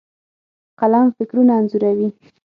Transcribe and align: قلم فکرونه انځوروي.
قلم 0.79 1.07
فکرونه 1.17 1.53
انځوروي. 1.59 2.09